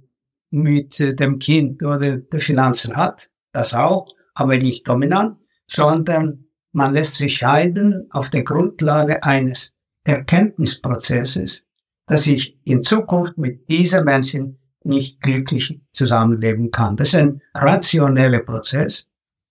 [0.51, 6.93] mit äh, dem Kind oder der Finanzen hat, das auch, aber nicht dominant, sondern man
[6.93, 9.73] lässt sich scheiden auf der Grundlage eines
[10.05, 11.63] Erkenntnisprozesses,
[12.07, 16.97] dass ich in Zukunft mit diesen Menschen nicht glücklich zusammenleben kann.
[16.97, 19.07] Das ist ein rationeller Prozess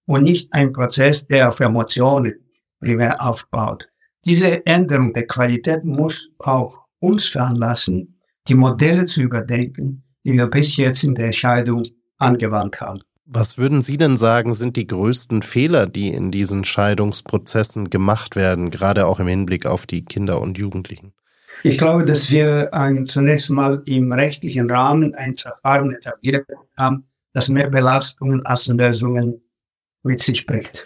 [0.06, 2.36] und nicht ein Prozess, der auf Emotionen
[2.80, 3.88] primär aufbaut.
[4.26, 10.76] Diese Änderung der Qualität muss auch uns veranlassen, die Modelle zu überdenken, die wir bis
[10.78, 11.84] jetzt in der Entscheidung
[12.18, 13.02] angewandt haben.
[13.26, 18.70] Was würden Sie denn sagen, sind die größten Fehler, die in diesen Scheidungsprozessen gemacht werden,
[18.70, 21.14] gerade auch im Hinblick auf die Kinder und Jugendlichen?
[21.64, 27.50] Ich glaube, dass wir ein, zunächst mal im rechtlichen Rahmen ein Verfahren etabliert haben, das
[27.50, 29.42] mehr Belastungen als Lösungen
[30.04, 30.86] mit sich bringt.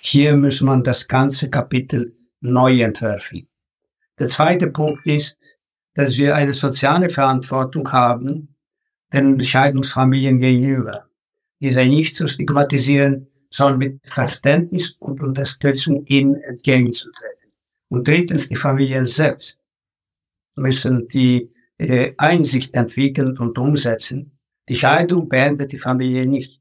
[0.00, 3.48] Hier muss man das ganze Kapitel neu entwerfen.
[4.18, 5.36] Der zweite Punkt ist,
[5.94, 8.54] dass wir eine soziale Verantwortung haben
[9.12, 11.06] den Scheidungsfamilien gegenüber.
[11.60, 17.52] Diese nicht zu stigmatisieren, sondern mit Verständnis und Unterstützung ihnen entgegenzutreten.
[17.88, 19.56] Und drittens, die Familien selbst
[20.56, 24.38] müssen die äh, Einsicht entwickeln und umsetzen.
[24.68, 26.60] Die Scheidung beendet die Familie nicht,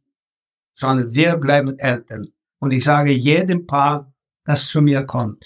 [0.75, 2.27] sondern wir bleiben Eltern.
[2.60, 4.13] Und ich sage jedem Paar,
[4.45, 5.43] das zu mir kommt,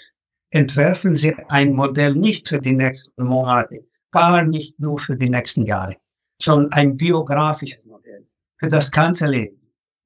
[0.49, 5.65] entwerfen Sie ein Modell nicht für die nächsten Monate, gar nicht nur für die nächsten
[5.65, 5.95] Jahre,
[6.41, 9.59] sondern ein biografisches Modell für das ganze Leben.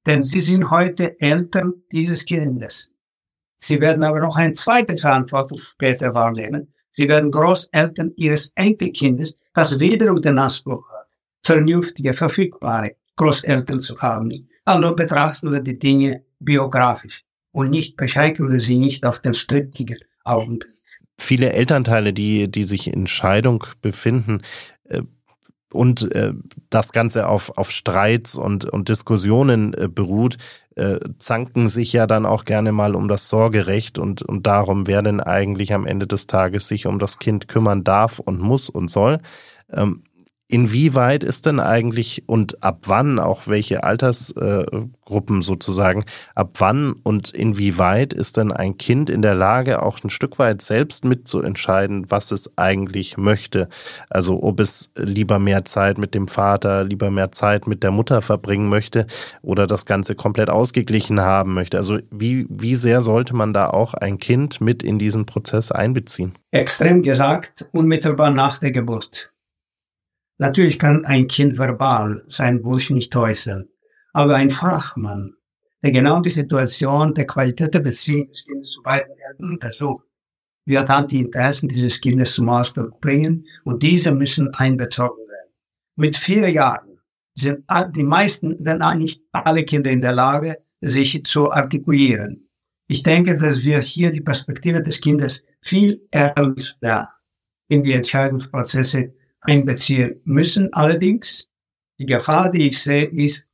[0.06, 2.90] Denn Sie sind heute Eltern dieses Kindes.
[3.58, 6.74] Sie werden aber noch eine zweite Verantwortung später wahrnehmen.
[6.92, 11.08] Sie werden Großeltern Ihres Enkelkindes, das wiederum den Anspruch hat,
[11.42, 14.48] vernünftige, verfügbare Großeltern zu haben.
[14.64, 19.98] Also betrachten wir die Dinge biografisch und nicht beschränken wir sie nicht auf den strittigen
[20.24, 20.70] Augenblick.
[21.18, 24.42] Viele Elternteile, die, die sich in Scheidung befinden,
[25.72, 26.34] und äh,
[26.70, 30.38] das Ganze auf, auf Streits und, und Diskussionen äh, beruht,
[30.76, 35.02] äh, zanken sich ja dann auch gerne mal um das Sorgerecht und, und darum, wer
[35.02, 38.88] denn eigentlich am Ende des Tages sich um das Kind kümmern darf und muss und
[38.88, 39.18] soll.
[39.70, 40.02] Ähm,
[40.52, 47.30] Inwieweit ist denn eigentlich und ab wann, auch welche Altersgruppen äh, sozusagen, ab wann und
[47.30, 52.32] inwieweit ist denn ein Kind in der Lage, auch ein Stück weit selbst mitzuentscheiden, was
[52.32, 53.70] es eigentlich möchte?
[54.10, 58.20] Also ob es lieber mehr Zeit mit dem Vater, lieber mehr Zeit mit der Mutter
[58.20, 59.06] verbringen möchte
[59.40, 61.78] oder das Ganze komplett ausgeglichen haben möchte.
[61.78, 66.34] Also wie, wie sehr sollte man da auch ein Kind mit in diesen Prozess einbeziehen?
[66.50, 69.31] Extrem gesagt, unmittelbar nach der Geburt.
[70.38, 73.68] Natürlich kann ein Kind verbal seinen Wunsch nicht äußern,
[74.12, 75.34] aber ein Fachmann,
[75.82, 80.06] der genau die Situation der Qualität der Beziehung des Kindes zu beiden Eltern untersucht,
[80.64, 85.52] wird dann die Interessen dieses Kindes zum Ausdruck bringen und diese müssen einbezogen werden.
[85.96, 86.98] Mit vier Jahren
[87.34, 87.64] sind
[87.94, 92.40] die meisten, denn nicht alle Kinder in der Lage, sich zu artikulieren.
[92.88, 97.08] Ich denke, dass wir hier die Perspektive des Kindes viel ehrlicher
[97.68, 100.72] in die Entscheidungsprozesse einbeziehen müssen.
[100.72, 101.48] Allerdings,
[101.98, 103.48] die Gefahr, die ich sehe, ist,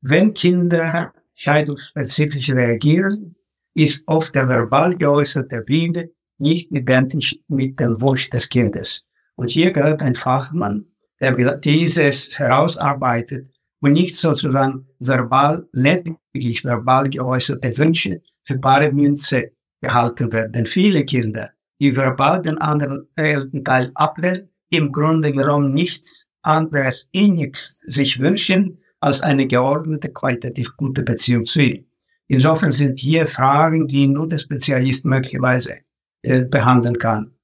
[0.00, 3.34] wenn Kinder scheidungsspezifisch reagieren,
[3.74, 9.02] ist oft der verbal geäußerte Wille nicht identisch mit dem Wunsch des Kindes.
[9.36, 10.86] Und hier gehört ein Fachmann,
[11.20, 20.32] der dieses herausarbeitet und nicht sozusagen verbal, lediglich verbal geäußerte Wünsche für bare Münze gehalten
[20.32, 20.52] werden.
[20.52, 27.78] Denn viele Kinder, die verbal den anderen Elternteil ablehnen, im Grunde genommen nichts anderes innigst
[27.86, 31.86] sich wünschen, als eine geordnete, qualitativ gute Beziehung zu ihm.
[32.28, 35.78] Insofern sind hier Fragen, die nur der Spezialist möglicherweise
[36.22, 37.36] äh, behandeln kann.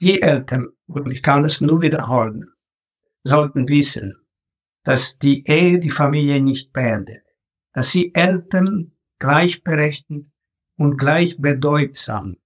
[0.00, 2.48] Die Eltern, und ich kann es nur wiederholen,
[3.24, 4.14] sollten wissen,
[4.84, 7.24] dass die Ehe die Familie nicht beendet,
[7.72, 10.26] dass sie Eltern gleichberechtigt
[10.76, 12.36] und gleichbedeutsam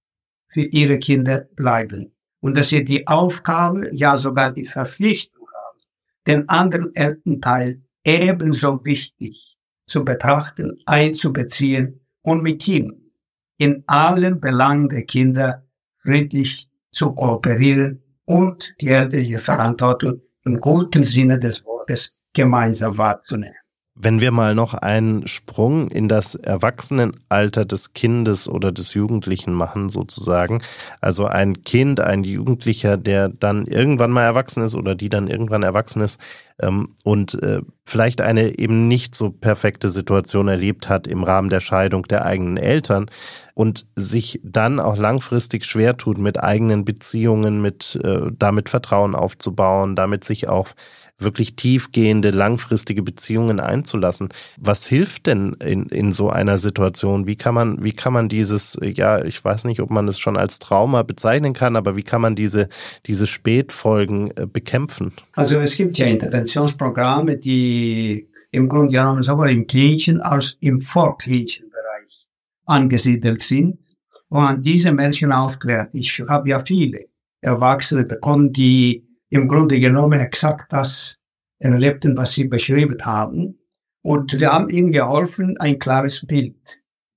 [0.47, 2.12] für ihre Kinder bleiben
[2.43, 5.79] und dass sie die Aufgabe, ja sogar die Verpflichtung haben,
[6.27, 13.11] den anderen Elternteil ebenso wichtig zu betrachten, einzubeziehen und mit ihm
[13.57, 15.65] in allen Belangen der Kinder
[16.01, 23.62] friedlich zu kooperieren und die elterliche Verantwortung im guten Sinne des Wortes gemeinsam wahrzunehmen.
[23.95, 29.89] Wenn wir mal noch einen Sprung in das Erwachsenenalter des Kindes oder des Jugendlichen machen,
[29.89, 30.63] sozusagen.
[30.99, 35.61] Also ein Kind, ein Jugendlicher, der dann irgendwann mal erwachsen ist oder die dann irgendwann
[35.61, 36.19] erwachsen ist
[36.59, 41.59] ähm, und äh, vielleicht eine eben nicht so perfekte Situation erlebt hat im Rahmen der
[41.59, 43.09] Scheidung der eigenen Eltern
[43.53, 49.95] und sich dann auch langfristig schwer tut, mit eigenen Beziehungen, mit äh, damit Vertrauen aufzubauen,
[49.95, 50.69] damit sich auch
[51.17, 54.29] wirklich tiefgehende, langfristige Beziehungen einzulassen.
[54.57, 57.27] Was hilft denn in, in so einer Situation?
[57.27, 60.37] Wie kann man, wie kann man dieses, ja, ich weiß nicht, ob man es schon
[60.37, 62.69] als Trauma bezeichnen kann, aber wie kann man diese,
[63.05, 65.13] diese Spätfolgen äh, bekämpfen?
[65.33, 71.69] Also es gibt ja Interventionsprogramme, die im Grunde genommen sowohl im klinischen als im vorklinischen
[71.69, 72.27] Bereich
[72.65, 73.79] angesiedelt sind
[74.29, 75.89] und an diese Menschen aufklärt.
[75.93, 77.05] Ich habe ja viele
[77.41, 81.17] Erwachsene bekommen, die im Grunde genommen exakt das
[81.57, 83.57] erlebten, was Sie beschrieben haben.
[84.03, 86.55] Und wir haben Ihnen geholfen, ein klares Bild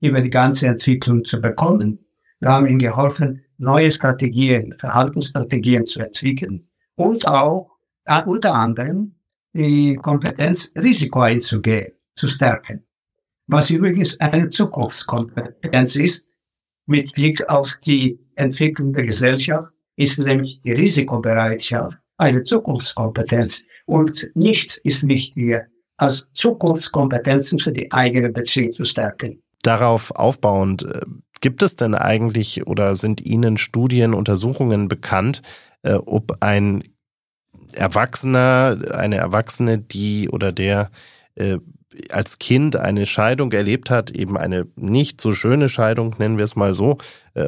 [0.00, 1.98] über die ganze Entwicklung zu bekommen.
[2.40, 7.76] Wir haben Ihnen geholfen, neue Strategien, Verhaltensstrategien zu entwickeln und auch
[8.06, 9.14] äh, unter anderem
[9.52, 12.82] die Kompetenz, Risiko einzugehen, zu stärken.
[13.46, 16.30] Was übrigens eine Zukunftskompetenz ist,
[16.86, 23.62] mit Blick auf die Entwicklung der Gesellschaft, ist nämlich die Risikobereitschaft eine Zukunftskompetenz.
[23.86, 29.42] Und nichts ist wichtiger, als Zukunftskompetenzen für die eigene Beziehung zu stärken.
[29.62, 31.00] Darauf aufbauend, äh,
[31.40, 35.42] gibt es denn eigentlich oder sind Ihnen Studien, Untersuchungen bekannt,
[35.82, 36.84] äh, ob ein
[37.72, 40.90] Erwachsener, eine Erwachsene, die oder der
[41.34, 41.58] äh,
[42.10, 46.54] als Kind eine Scheidung erlebt hat, eben eine nicht so schöne Scheidung, nennen wir es
[46.54, 46.98] mal so,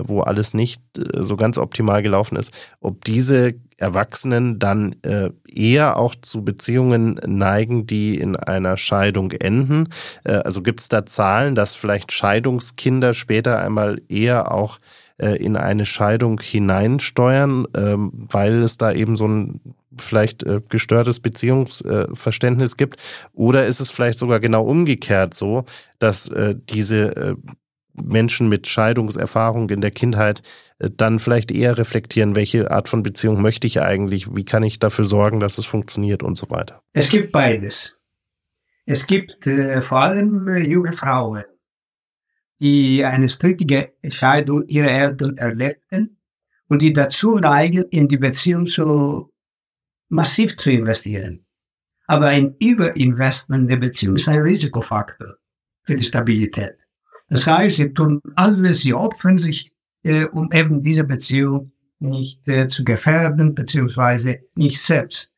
[0.05, 2.51] wo alles nicht so ganz optimal gelaufen ist,
[2.81, 9.89] ob diese Erwachsenen dann äh, eher auch zu Beziehungen neigen, die in einer Scheidung enden.
[10.25, 14.79] Äh, also gibt es da Zahlen, dass vielleicht Scheidungskinder später einmal eher auch
[15.19, 19.61] äh, in eine Scheidung hineinsteuern, ähm, weil es da eben so ein
[19.97, 22.97] vielleicht äh, gestörtes Beziehungsverständnis gibt?
[23.33, 25.65] Oder ist es vielleicht sogar genau umgekehrt so,
[25.99, 27.35] dass äh, diese äh,
[28.03, 30.43] Menschen mit Scheidungserfahrung in der Kindheit
[30.79, 34.79] äh, dann vielleicht eher reflektieren, welche Art von Beziehung möchte ich eigentlich, wie kann ich
[34.79, 36.83] dafür sorgen, dass es funktioniert und so weiter.
[36.93, 37.93] Es gibt beides.
[38.87, 41.45] Es gibt äh, vor allem äh, junge Frauen,
[42.61, 46.17] die eine strittige Scheidung ihrer Eltern erlebten
[46.69, 49.31] und die dazu neigen, in die Beziehung zu
[50.09, 51.45] massiv zu investieren.
[52.07, 55.37] Aber ein Überinvestment in der Beziehung ist ein Risikofaktor
[55.83, 56.79] für die Stabilität.
[57.29, 62.69] Das heißt, sie tun alles, sie opfern sich, äh, um eben diese Beziehung nicht äh,
[62.69, 65.33] zu gefährden, beziehungsweise nicht selbst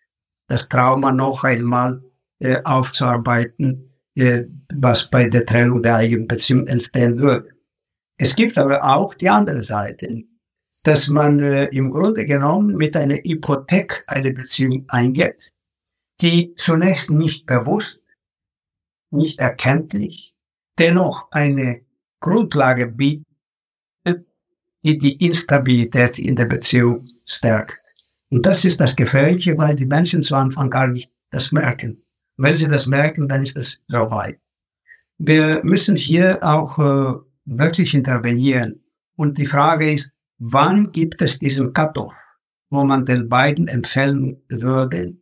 [0.47, 2.03] das Trauma noch einmal
[2.41, 7.49] äh, aufzuarbeiten, äh, was bei der Trennung der eigenen Beziehung entstehen würde.
[8.17, 10.25] Es gibt aber auch die andere Seite,
[10.85, 15.53] dass man äh, im Grunde genommen mit einer Hypothek eine Beziehung eingeht,
[16.21, 18.03] die zunächst nicht bewusst,
[19.11, 20.30] nicht erkenntlich,
[20.81, 21.83] dennoch eine
[22.21, 23.27] Grundlage bietet,
[24.83, 27.77] die die Instabilität in der Beziehung stärkt.
[28.31, 31.99] Und das ist das Gefährliche, weil die Menschen zu Anfang gar nicht das merken.
[32.37, 34.39] Wenn sie das merken, dann ist das vorbei.
[35.19, 38.83] Wir müssen hier auch äh, wirklich intervenieren.
[39.17, 42.15] Und die Frage ist, wann gibt es diesen Cut-off,
[42.71, 45.15] wo man den beiden empfehlen würde,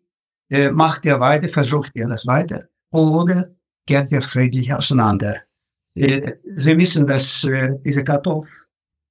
[0.51, 3.51] äh, macht ihr weiter, versucht ihr das weiter, oder
[3.87, 5.41] geht ihr friedlich auseinander.
[5.99, 8.49] Äh, sie wissen, dass äh, dieser Cut-off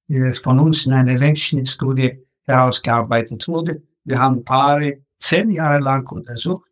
[0.08, 3.82] äh, von uns in einer Längsschnittstudie herausgearbeitet wurde.
[4.04, 6.70] Wir haben Paare zehn Jahre lang untersucht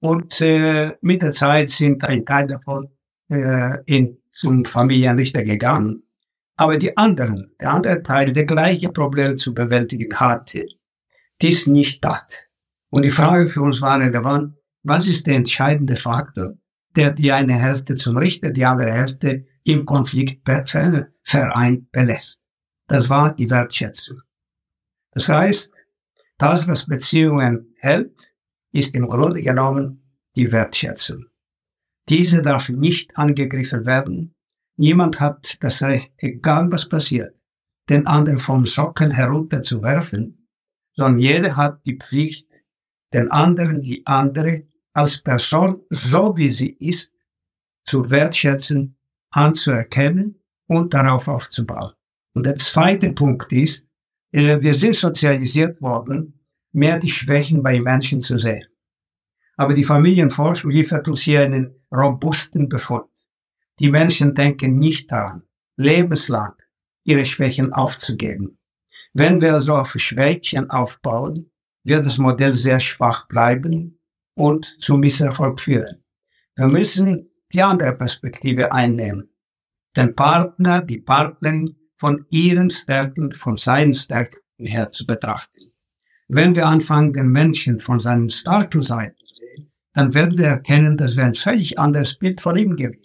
[0.00, 0.40] und
[1.00, 2.88] mit der Zeit sind ein Teil davon
[3.28, 6.04] in, zum Familienrichter gegangen.
[6.56, 10.66] Aber die anderen, der andere Teil, der gleiche Problem zu bewältigen hatte,
[11.42, 12.50] dies nicht tat.
[12.90, 16.54] Und die Frage für uns war relevant, was ist der entscheidende Faktor,
[16.96, 20.42] der die eine Hälfte zum Richter, die andere Hälfte im Konflikt
[21.22, 22.40] vereint belässt?
[22.88, 24.22] Das war die Wertschätzung.
[25.12, 25.72] Das heißt,
[26.38, 28.34] das, was Beziehungen hält,
[28.72, 30.02] ist im Grunde genommen
[30.34, 31.26] die Wertschätzung.
[32.08, 34.34] Diese darf nicht angegriffen werden.
[34.76, 37.34] Niemand hat das Recht, egal was passiert,
[37.88, 40.48] den anderen vom Socken herunterzuwerfen,
[40.94, 42.46] sondern jeder hat die Pflicht,
[43.12, 44.66] den anderen, die andere
[44.96, 47.12] als Person, so wie sie ist,
[47.84, 48.96] zu wertschätzen,
[49.30, 51.92] anzuerkennen und darauf aufzubauen.
[52.34, 53.86] Und der zweite Punkt ist,
[54.32, 56.40] äh, wir sind sozialisiert worden,
[56.72, 58.66] mehr die Schwächen bei Menschen zu sehen.
[59.56, 63.06] Aber die Familienforschung liefert uns hier einen robusten Befund.
[63.78, 65.42] Die Menschen denken nicht daran,
[65.76, 66.54] lebenslang
[67.04, 68.58] ihre Schwächen aufzugeben.
[69.12, 71.50] Wenn wir also auf Schwächen aufbauen,
[71.84, 73.95] wird das Modell sehr schwach bleiben
[74.36, 76.04] und zu Misserfolg führen.
[76.54, 79.30] Wir müssen die andere Perspektive einnehmen.
[79.96, 85.60] Den Partner, die Partnerin von ihren Stärken, von seinen Stärken her zu betrachten.
[86.28, 90.96] Wenn wir anfangen, den Menschen von seinem Status ein zu sehen, dann werden wir erkennen,
[90.96, 93.00] dass wir ein völlig anderes Bild von ihm geben.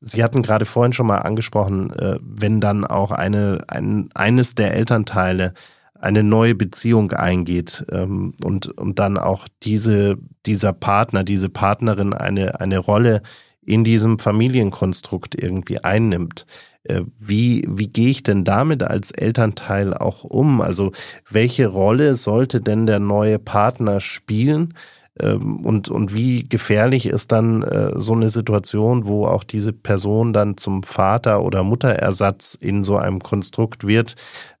[0.00, 4.74] Sie hatten gerade vorhin schon mal angesprochen, äh, wenn dann auch eine, ein, eines der
[4.74, 5.54] Elternteile
[6.02, 12.60] eine neue Beziehung eingeht ähm, und, und dann auch diese, dieser Partner, diese Partnerin eine,
[12.60, 13.22] eine Rolle
[13.64, 16.44] in diesem Familienkonstrukt irgendwie einnimmt.
[16.82, 20.60] Äh, wie, wie gehe ich denn damit als Elternteil auch um?
[20.60, 20.90] Also
[21.30, 24.74] welche Rolle sollte denn der neue Partner spielen?
[25.20, 30.32] Ähm, und, und wie gefährlich ist dann äh, so eine Situation, wo auch diese Person
[30.32, 34.16] dann zum Vater- oder Mutterersatz in so einem Konstrukt wird,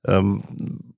[0.06, 0.44] ähm,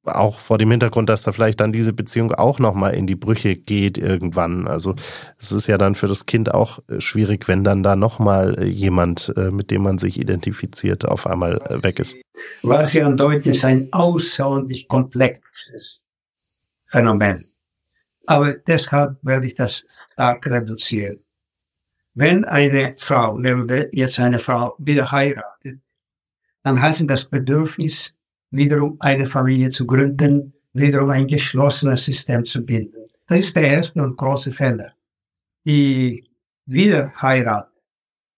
[0.05, 3.57] auch vor dem Hintergrund, dass da vielleicht dann diese Beziehung auch nochmal in die Brüche
[3.57, 4.67] geht irgendwann.
[4.67, 4.95] Also
[5.39, 8.65] es ist ja dann für das Kind auch äh, schwierig, wenn dann da nochmal äh,
[8.65, 12.17] jemand, äh, mit dem man sich identifiziert, auf einmal weg ist.
[12.63, 16.01] Hier an Deutsch ist ein außerordentlich komplexes
[16.87, 17.45] Phänomen.
[18.27, 21.19] Aber deshalb werde ich das stark reduzieren.
[22.15, 23.39] Wenn eine Frau,
[23.91, 25.81] jetzt eine Frau, wieder heiratet,
[26.63, 28.15] dann heißt das Bedürfnis,
[28.57, 33.07] wiederum eine Familie zu gründen, wiederum ein geschlossenes System zu bilden.
[33.27, 34.93] Das ist der erste und große Fehler.
[35.67, 36.29] Die
[36.67, 37.71] Wiederheirat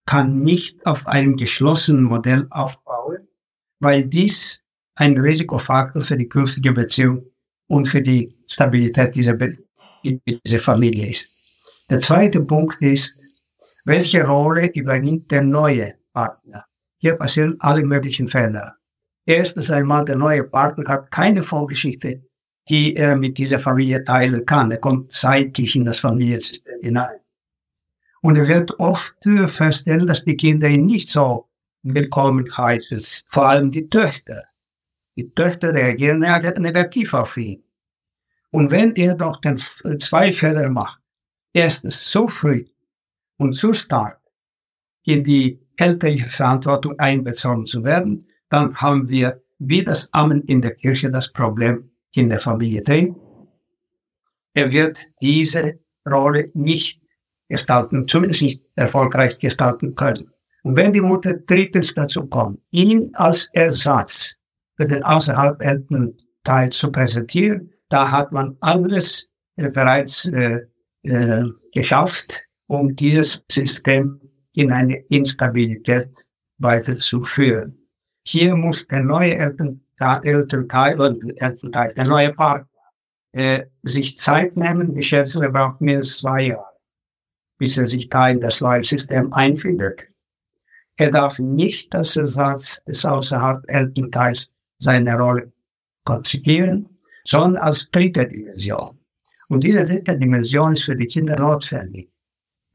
[0.05, 3.27] kann nicht auf einem geschlossenen Modell aufbauen,
[3.79, 4.63] weil dies
[4.95, 7.25] ein Risikofaktor für die künftige Beziehung
[7.67, 9.57] und für die Stabilität dieser, Be
[10.03, 11.85] dieser Familie ist.
[11.89, 13.13] Der zweite Punkt ist,
[13.85, 16.65] welche Rolle übernimmt der neue Partner?
[16.97, 18.75] Hier passieren alle möglichen Fehler.
[19.27, 22.23] Erstens einmal, der neue Partner hat keine Vorgeschichte,
[22.69, 24.71] die er mit dieser Familie teilen kann.
[24.71, 27.19] Er kommt seitlich in das Familiensystem hinein.
[28.21, 29.15] Und er wird oft
[29.47, 31.49] feststellen, dass die Kinder ihn nicht so
[31.83, 34.45] willkommen heißen, vor allem die Töchter.
[35.17, 37.61] Die Töchter reagieren negativ auf ihn.
[38.51, 39.59] Und wenn er doch den
[39.99, 41.01] zwei Fälle macht,
[41.51, 42.65] erstens so früh
[43.35, 44.21] und so stark
[45.03, 50.75] in die elterliche Verantwortung einbezogen zu werden, dann haben wir wie das Amen in der
[50.75, 53.15] Kirche das Problem in der Familie drin.
[54.53, 55.77] er wird diese
[56.09, 56.99] Rolle nicht
[57.47, 60.27] gestalten, zumindest nicht erfolgreich gestalten können.
[60.63, 64.33] Und wenn die Mutter drittens dazu kommt, ihn als Ersatz
[64.75, 70.61] für den außerhalb Elternteil zu präsentieren, da hat man alles äh, bereits äh,
[71.03, 74.19] äh, geschafft, um dieses System
[74.53, 76.09] in eine Instabilität
[76.57, 77.77] weiterzuführen.
[78.29, 80.99] Hier muss der neue Elternteil, Elternteil,
[81.37, 82.67] Elternteil der neue Partner,
[83.31, 84.97] äh, sich Zeit nehmen.
[84.97, 86.75] Ich schätze, er braucht mindestens zwei Jahre,
[87.57, 90.03] bis er sich da in das neue System einfindet.
[90.97, 95.47] Er darf nicht das Ersatz des außerhalb Elternteils seine Rolle
[96.03, 96.89] konzipieren,
[97.23, 98.99] sondern als dritte Dimension.
[99.47, 102.09] Und diese dritte Dimension ist für die Kinder notwendig.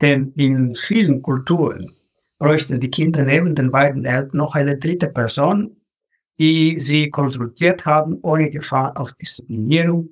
[0.01, 1.93] Denn in vielen Kulturen
[2.43, 5.77] bräuchten die Kinder neben den beiden Eltern noch eine dritte Person,
[6.41, 10.09] die sie konsultiert haben, ohne Gefahr auf Disziplinierung,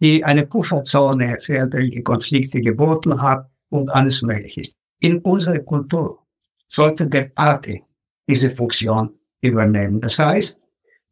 [0.00, 4.70] die eine Pufferzone für elterliche Konflikte geboten hat und alles Mögliche.
[5.00, 6.24] In unserer Kultur
[6.68, 7.80] sollte der Pate
[8.28, 10.00] diese Funktion übernehmen.
[10.00, 10.60] Das heißt,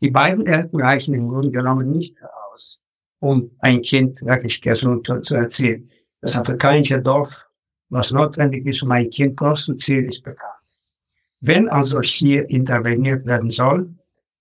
[0.00, 2.14] die beiden Eltern reichen im Grunde genommen nicht
[2.52, 2.78] aus,
[3.18, 5.90] um ein Kind wirklich gesund zu erziehen.
[6.20, 7.48] Das afrikanische Dorf,
[7.88, 10.59] was notwendig ist, um ein Kind großzuziehen, ist bekannt.
[11.40, 13.88] Wenn also hier interveniert werden soll,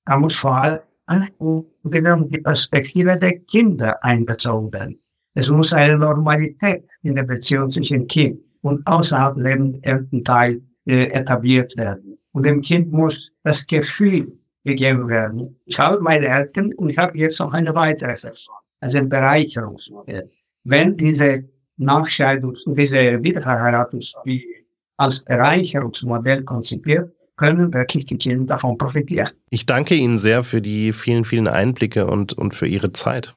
[0.05, 4.99] dann muss vor allem die Perspektive der Kinder einbezogen werden.
[5.33, 11.75] Es muss eine Normalität in der Beziehung zwischen Kind und außerhalb lebenden Elternteil äh, etabliert
[11.77, 12.17] werden.
[12.33, 15.57] Und dem Kind muss das Gefühl gegeben werden.
[15.65, 18.55] Ich habe meine Eltern und ich habe jetzt noch eine weitere Person.
[18.81, 20.29] Also ein Bereicherungsmodell.
[20.63, 21.45] Wenn diese
[21.77, 24.59] Nachscheidungs- und diese Wiederverheiratungsspiele
[24.99, 29.29] als Bereicherungsmodell konzipiert, können wirklich die Kinder davon profitieren.
[29.49, 33.33] Ich danke Ihnen sehr für die vielen, vielen Einblicke und, und für Ihre Zeit.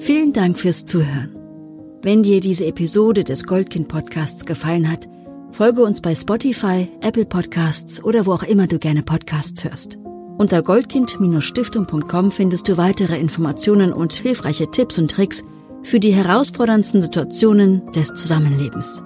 [0.00, 1.34] Vielen Dank fürs Zuhören.
[2.02, 5.08] Wenn dir diese Episode des Goldkind Podcasts gefallen hat,
[5.52, 9.96] folge uns bei Spotify, Apple Podcasts oder wo auch immer du gerne Podcasts hörst.
[10.36, 15.42] Unter goldkind-stiftung.com findest du weitere Informationen und hilfreiche Tipps und Tricks
[15.82, 19.02] für die herausforderndsten Situationen des Zusammenlebens.